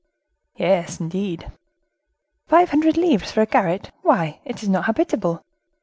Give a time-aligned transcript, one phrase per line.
[0.55, 1.51] "Yes, indeed."
[2.47, 3.91] "Five hundred livres for a garret?
[4.01, 5.43] Why, it is not habitable."